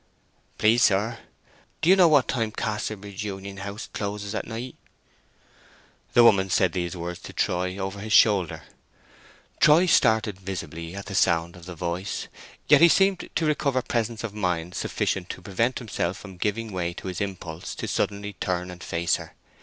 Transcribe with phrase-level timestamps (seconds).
[0.57, 1.19] "Please, sir,
[1.83, 4.75] do you know at what time Casterbridge Union house closes at night?"
[6.13, 8.63] The woman said these words to Troy over his shoulder.
[9.59, 12.27] Troy started visibly at the sound of the voice;
[12.67, 16.93] yet he seemed to recover presence of mind sufficient to prevent himself from giving way
[16.95, 19.35] to his impulse to suddenly turn and face her.